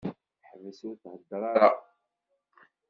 Teḥbes 0.41 0.79
ur 0.89 0.95
theddeṛ 1.03 1.41
ara. 1.53 1.69